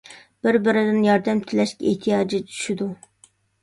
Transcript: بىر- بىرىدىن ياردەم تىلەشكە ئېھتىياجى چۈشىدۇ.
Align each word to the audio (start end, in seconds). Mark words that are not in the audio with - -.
بىر- 0.47 0.57
بىرىدىن 0.67 1.05
ياردەم 1.09 1.43
تىلەشكە 1.53 1.91
ئېھتىياجى 1.93 2.43
چۈشىدۇ. 2.51 2.95